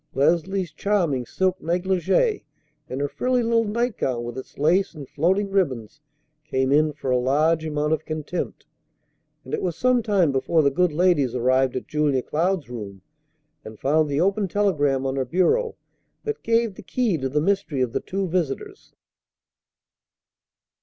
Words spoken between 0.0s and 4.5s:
Leslie's charming silk negligée and her frilly little nightgown with